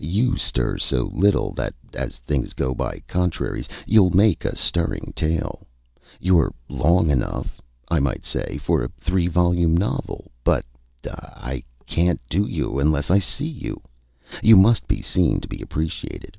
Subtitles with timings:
[0.00, 5.64] You stir so little that, as things go by contraries, you'll make a stirring tale.
[6.18, 10.64] You're long enough, I might say, for a three volume novel but
[11.08, 13.80] ah I can't do you unless I see you.
[14.42, 16.36] You must be seen to be appreciated.